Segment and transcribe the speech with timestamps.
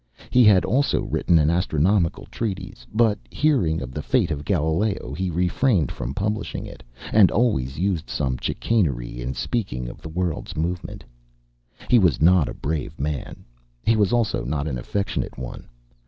[0.31, 5.29] He had also written an astronomical treatise; but hearing of the fate of Galileo he
[5.29, 6.67] refrained from publishing,
[7.13, 11.03] and always used some chicanery in speaking of the world's movement.
[11.87, 13.45] He was not a brave man;
[13.85, 15.67] he was also not an affectionate one.